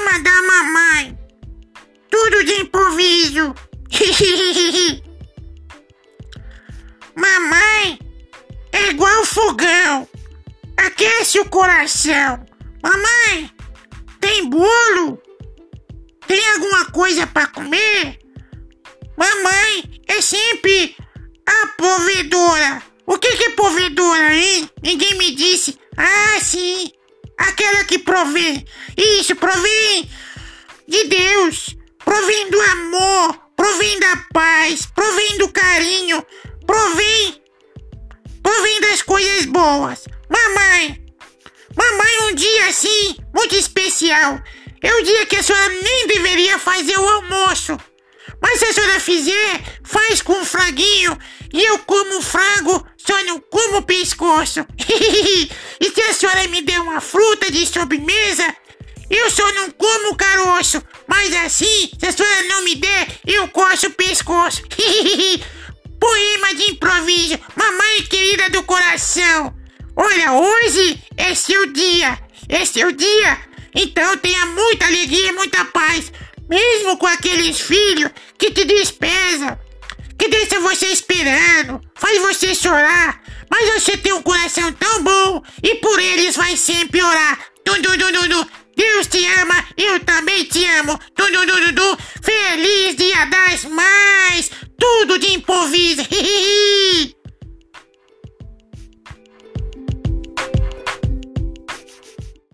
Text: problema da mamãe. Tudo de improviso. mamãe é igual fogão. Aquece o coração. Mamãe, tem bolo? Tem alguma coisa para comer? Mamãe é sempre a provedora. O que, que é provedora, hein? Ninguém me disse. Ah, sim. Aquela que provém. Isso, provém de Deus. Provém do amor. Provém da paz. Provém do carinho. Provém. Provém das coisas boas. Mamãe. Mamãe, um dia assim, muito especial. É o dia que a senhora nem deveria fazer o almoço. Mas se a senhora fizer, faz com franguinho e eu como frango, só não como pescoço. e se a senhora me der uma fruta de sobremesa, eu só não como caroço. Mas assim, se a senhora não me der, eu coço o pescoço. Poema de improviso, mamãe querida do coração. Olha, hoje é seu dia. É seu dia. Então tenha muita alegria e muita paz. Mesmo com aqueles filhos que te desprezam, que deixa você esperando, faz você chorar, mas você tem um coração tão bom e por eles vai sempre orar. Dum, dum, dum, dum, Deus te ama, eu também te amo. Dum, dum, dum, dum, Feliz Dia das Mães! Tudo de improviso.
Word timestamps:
problema 0.00 0.18
da 0.20 0.42
mamãe. 0.42 1.18
Tudo 2.10 2.44
de 2.44 2.62
improviso. 2.62 3.54
mamãe 7.14 7.98
é 8.72 8.88
igual 8.90 9.24
fogão. 9.24 10.08
Aquece 10.76 11.38
o 11.38 11.48
coração. 11.48 12.44
Mamãe, 12.82 13.50
tem 14.20 14.48
bolo? 14.48 15.20
Tem 16.26 16.50
alguma 16.52 16.86
coisa 16.86 17.26
para 17.26 17.46
comer? 17.48 18.18
Mamãe 19.16 20.00
é 20.08 20.20
sempre 20.20 20.96
a 21.46 21.66
provedora. 21.76 22.82
O 23.06 23.18
que, 23.18 23.36
que 23.36 23.44
é 23.44 23.50
provedora, 23.50 24.34
hein? 24.34 24.70
Ninguém 24.82 25.18
me 25.18 25.34
disse. 25.34 25.78
Ah, 25.96 26.38
sim. 26.40 26.90
Aquela 27.40 27.84
que 27.84 27.98
provém. 27.98 28.66
Isso, 28.96 29.34
provém 29.34 30.10
de 30.86 31.04
Deus. 31.04 31.74
Provém 32.04 32.50
do 32.50 32.60
amor. 32.60 33.38
Provém 33.56 33.98
da 33.98 34.16
paz. 34.32 34.86
Provém 34.94 35.38
do 35.38 35.48
carinho. 35.48 36.24
Provém. 36.66 37.42
Provém 38.42 38.80
das 38.82 39.00
coisas 39.00 39.46
boas. 39.46 40.04
Mamãe. 40.28 41.02
Mamãe, 41.74 42.30
um 42.30 42.34
dia 42.34 42.66
assim, 42.66 43.16
muito 43.34 43.54
especial. 43.54 44.38
É 44.82 44.94
o 44.94 45.02
dia 45.02 45.24
que 45.24 45.36
a 45.36 45.42
senhora 45.42 45.68
nem 45.68 46.06
deveria 46.08 46.58
fazer 46.58 46.98
o 46.98 47.08
almoço. 47.08 47.78
Mas 48.42 48.58
se 48.58 48.66
a 48.66 48.72
senhora 48.72 49.00
fizer, 49.00 49.80
faz 49.82 50.20
com 50.20 50.44
franguinho 50.44 51.16
e 51.52 51.64
eu 51.64 51.78
como 51.80 52.20
frango, 52.20 52.86
só 53.06 53.22
não 53.24 53.40
como 53.40 53.82
pescoço. 53.82 54.66
e 55.80 55.90
se 55.90 56.00
a 56.02 56.14
senhora 56.14 56.48
me 56.48 56.62
der 56.62 56.80
uma 56.80 57.00
fruta 57.00 57.50
de 57.50 57.66
sobremesa, 57.66 58.54
eu 59.08 59.30
só 59.30 59.50
não 59.52 59.70
como 59.70 60.16
caroço. 60.16 60.82
Mas 61.06 61.34
assim, 61.44 61.90
se 61.98 62.06
a 62.06 62.12
senhora 62.12 62.42
não 62.44 62.62
me 62.62 62.76
der, 62.76 63.08
eu 63.26 63.48
coço 63.48 63.86
o 63.88 63.92
pescoço. 63.92 64.62
Poema 65.98 66.54
de 66.54 66.70
improviso, 66.70 67.38
mamãe 67.54 68.02
querida 68.08 68.48
do 68.50 68.62
coração. 68.62 69.54
Olha, 69.96 70.32
hoje 70.32 71.02
é 71.16 71.34
seu 71.34 71.72
dia. 71.72 72.18
É 72.48 72.64
seu 72.64 72.92
dia. 72.92 73.38
Então 73.74 74.16
tenha 74.16 74.46
muita 74.46 74.86
alegria 74.86 75.28
e 75.28 75.32
muita 75.32 75.64
paz. 75.66 76.12
Mesmo 76.48 76.96
com 76.96 77.06
aqueles 77.06 77.60
filhos 77.60 78.10
que 78.38 78.50
te 78.50 78.64
desprezam, 78.64 79.58
que 80.20 80.28
deixa 80.28 80.60
você 80.60 80.88
esperando, 80.88 81.80
faz 81.94 82.20
você 82.20 82.54
chorar, 82.54 83.22
mas 83.50 83.72
você 83.72 83.96
tem 83.96 84.12
um 84.12 84.20
coração 84.20 84.70
tão 84.74 85.02
bom 85.02 85.42
e 85.62 85.76
por 85.76 85.98
eles 85.98 86.36
vai 86.36 86.58
sempre 86.58 87.02
orar. 87.02 87.38
Dum, 87.64 87.80
dum, 87.80 87.96
dum, 87.96 88.28
dum, 88.28 88.46
Deus 88.76 89.06
te 89.06 89.24
ama, 89.40 89.64
eu 89.78 89.98
também 90.00 90.44
te 90.44 90.62
amo. 90.66 91.00
Dum, 91.16 91.32
dum, 91.32 91.46
dum, 91.46 91.72
dum, 91.72 91.96
Feliz 92.22 92.96
Dia 92.96 93.24
das 93.24 93.64
Mães! 93.64 94.50
Tudo 94.78 95.18
de 95.18 95.32
improviso. 95.32 95.99